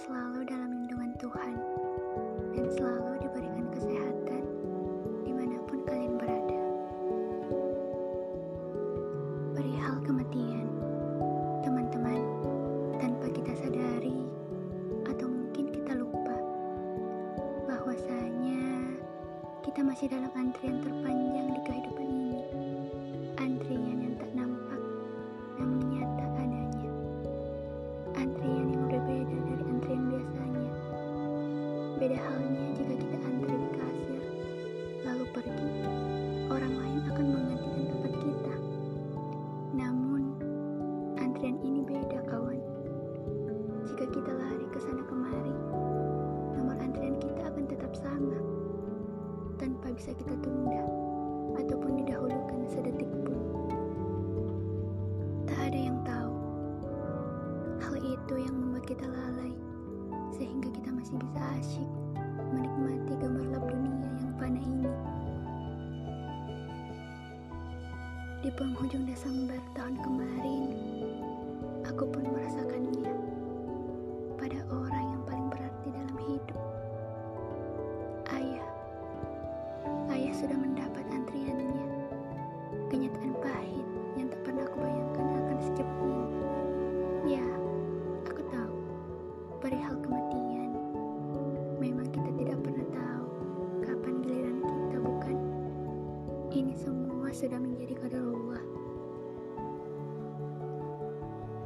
selalu 0.00 0.48
dalam 0.48 0.70
lindungan 0.72 1.12
Tuhan 1.20 1.54
dan 2.56 2.66
selalu 2.72 3.20
diberikan 3.20 3.66
kesehatan 3.68 4.42
di 5.28 5.32
mana 5.36 5.60
pun 5.68 5.84
kalian 5.84 6.16
berada. 6.16 6.62
Perihal 9.52 10.00
kematian, 10.00 10.68
teman-teman, 11.60 12.22
tanpa 12.96 13.28
kita 13.28 13.52
sadari 13.60 14.24
atau 15.04 15.28
mungkin 15.28 15.68
kita 15.68 15.92
lupa 15.92 16.36
bahwasanya 17.68 18.96
kita 19.60 19.84
masih 19.84 20.08
dalam 20.08 20.32
antrian 20.32 20.80
terpanjang 20.80 21.48
di 21.52 21.60
kehidupan 21.68 22.09
pergi, 35.40 35.72
orang 36.52 36.74
lain 36.76 37.00
akan 37.08 37.26
menggantikan 37.32 37.84
tempat 37.88 38.12
kita. 38.20 38.54
Namun, 39.72 40.22
antrian 41.16 41.56
ini 41.64 41.80
beda 41.80 42.20
kawan. 42.28 42.60
Jika 43.88 44.04
kita 44.12 44.32
lari 44.36 44.66
ke 44.68 44.78
sana 44.84 45.00
kemari, 45.08 45.56
nomor 46.60 46.76
antrian 46.76 47.16
kita 47.16 47.48
akan 47.48 47.64
tetap 47.72 47.92
sama, 47.96 48.36
tanpa 49.56 49.88
bisa 49.96 50.12
kita 50.12 50.36
tunda 50.44 50.84
ataupun 51.56 52.04
didahulukan 52.04 52.60
sedetik 52.68 53.08
pun. 53.24 53.29
Di 68.50 68.58
penghujung 68.58 69.06
Desember 69.06 69.62
tahun 69.78 69.94
kemarin, 70.02 70.74
aku 71.86 72.02
pun 72.02 72.34
merasakannya 72.34 72.69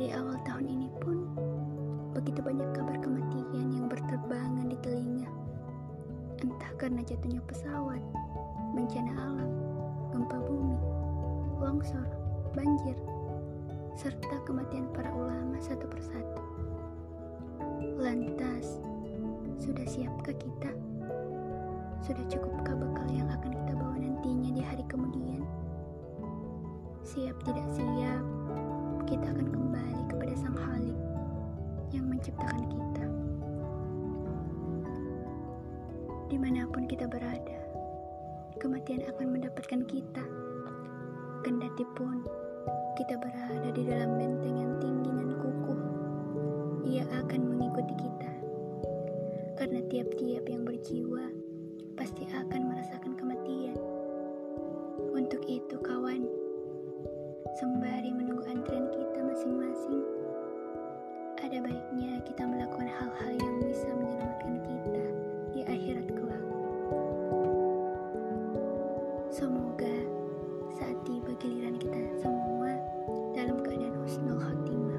Di 0.00 0.08
awal 0.16 0.40
tahun 0.48 0.64
ini 0.64 0.88
pun, 0.96 1.28
begitu 2.16 2.40
banyak 2.40 2.72
kabar 2.72 2.96
kematian 3.04 3.68
yang 3.68 3.84
berterbangan 3.84 4.72
di 4.72 4.76
telinga. 4.80 5.28
Entah 6.40 6.72
karena 6.80 7.04
jatuhnya 7.04 7.44
pesawat, 7.44 8.00
bencana 8.72 9.12
alam, 9.12 9.52
gempa 10.08 10.40
bumi, 10.40 10.80
longsor, 11.60 12.08
banjir, 12.56 12.96
serta 13.92 14.40
kematian 14.48 14.88
para 14.96 15.12
ulama 15.12 15.60
satu 15.60 15.84
persatu. 15.84 16.42
Lantas, 18.00 18.80
sudah 19.60 19.84
siapkah 19.84 20.32
kita? 20.40 20.72
Sudah 22.00 22.24
cukupkah 22.24 22.72
bekal 22.72 23.08
yang 23.12 23.28
akan 23.28 23.52
kita 23.52 23.76
bawa 23.76 24.00
nantinya 24.00 24.48
di 24.48 24.64
hari 24.64 24.84
kemudian? 24.88 25.44
Siap 27.04 27.36
tidak 27.44 27.68
siap, 27.76 28.39
kita 29.20 29.36
akan 29.36 29.52
kembali 29.52 30.02
kepada 30.08 30.32
Sang 30.32 30.56
Halik 30.56 30.96
yang 31.92 32.08
menciptakan 32.08 32.64
kita. 32.72 33.04
Di 36.32 36.40
mana 36.40 36.64
pun 36.64 36.88
kita 36.88 37.04
berada, 37.04 37.60
kematian 38.56 39.04
akan 39.04 39.28
mendapatkan 39.36 39.84
kita. 39.84 40.24
Kendati 41.44 41.84
pun 41.92 42.24
kita 42.96 43.20
berada 43.20 43.68
di 43.76 43.84
dalam 43.84 44.16
benteng 44.16 44.56
yang 44.56 44.72
tinggi 44.80 45.12
dan 45.12 45.36
kukuh, 45.36 45.80
ia 46.88 47.04
akan 47.20 47.44
mengikuti 47.44 47.92
kita. 48.00 48.32
Karena 49.60 49.84
tiap-tiap 49.92 50.48
yang 50.48 50.64
berjiwa 50.64 51.28
pasti 51.92 52.24
akan 52.24 52.72
merasakan 52.72 53.12
kematian. 53.20 53.76
Untuk 55.12 55.44
itu, 55.44 55.76
kawan, 55.76 56.24
sembari 57.58 58.14
menunggu 58.14 58.46
antrian 58.46 58.86
kita 58.94 59.20
masing-masing, 59.26 60.02
ada 61.42 61.58
baiknya 61.58 62.22
kita 62.22 62.46
melakukan 62.46 62.86
hal-hal 62.86 63.32
yang 63.34 63.54
bisa 63.66 63.90
menyelamatkan 63.90 64.56
kita 64.62 65.04
di 65.50 65.60
akhirat 65.66 66.06
kelak. 66.14 66.44
Semoga 69.34 69.94
saat 70.78 70.94
tiba 71.02 71.34
giliran 71.42 71.74
kita 71.78 71.98
semua 72.22 72.70
dalam 73.34 73.58
keadaan 73.66 73.98
husnul 73.98 74.38
khotimah. 74.38 74.89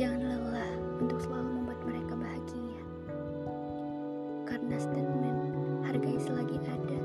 Jangan 0.00 0.32
lelah 0.32 0.72
untuk 0.96 1.20
selalu 1.20 1.60
membuat 1.60 1.80
mereka 1.84 2.16
bahagia. 2.16 2.80
Karena 4.48 4.80
statement 4.80 5.40
hargai 5.84 6.16
selagi 6.16 6.56
ada 6.64 7.00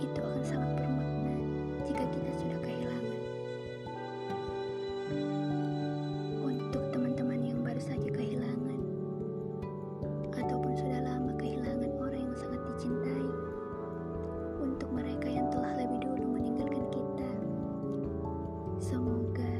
itu 0.00 0.16
akan 0.24 0.40
sangat 0.40 0.80
bermakna 0.80 1.36
jika 1.84 2.08
kita 2.08 2.30
sudah 2.40 2.58
kehilangan. 2.64 3.20
Untuk 6.40 6.88
teman-teman 6.88 7.52
yang 7.52 7.60
baru 7.60 7.84
saja 7.84 8.08
kehilangan 8.08 8.80
ataupun 10.40 10.72
sudah 10.72 11.04
lama 11.04 11.36
kehilangan 11.36 12.00
orang 12.00 12.32
yang 12.32 12.36
sangat 12.40 12.64
dicintai, 12.72 13.28
untuk 14.64 14.88
mereka 14.88 15.28
yang 15.28 15.52
telah 15.52 15.76
lebih 15.76 16.00
dulu 16.00 16.40
meninggalkan 16.40 16.80
kita, 16.88 17.30
semoga 18.80 19.55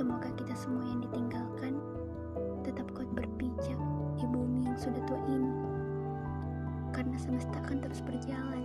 semoga 0.00 0.32
kita 0.32 0.56
semua 0.56 0.80
yang 0.88 1.04
ditinggalkan 1.04 1.76
tetap 2.64 2.88
kuat 2.96 3.04
berpijak 3.12 3.76
di 4.16 4.24
bumi 4.24 4.64
yang 4.64 4.78
sudah 4.80 4.96
tua 5.04 5.20
ini. 5.28 5.52
Karena 6.88 7.20
semesta 7.20 7.60
akan 7.60 7.84
terus 7.84 8.00
berjalan 8.08 8.64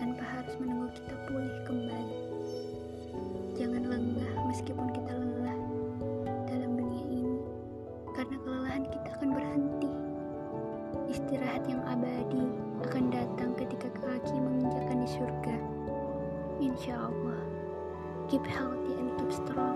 tanpa 0.00 0.24
harus 0.24 0.56
menunggu 0.56 0.88
kita 0.96 1.12
pulih 1.28 1.56
kembali. 1.68 2.20
Jangan 3.52 3.84
lengah 3.84 4.32
meskipun 4.48 4.88
kita 4.96 5.12
lelah 5.12 5.60
dalam 6.48 6.72
dunia 6.72 7.04
ini. 7.04 7.36
Karena 8.16 8.40
kelelahan 8.40 8.88
kita 8.88 9.08
akan 9.20 9.28
berhenti. 9.28 9.92
Istirahat 11.12 11.68
yang 11.68 11.84
abadi 11.84 12.48
akan 12.88 13.12
datang 13.12 13.52
ketika 13.60 13.92
kaki 14.00 14.40
menginjakan 14.40 15.04
di 15.04 15.08
surga. 15.20 15.56
Insya 16.64 16.96
Allah. 16.96 17.44
Keep 18.32 18.48
healthy 18.48 18.96
and 18.96 19.12
keep 19.20 19.36
strong. 19.36 19.71